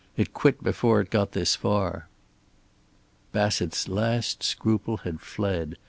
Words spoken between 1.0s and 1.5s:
got